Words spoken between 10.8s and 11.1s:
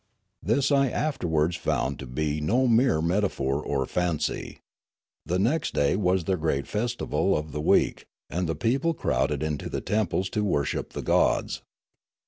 the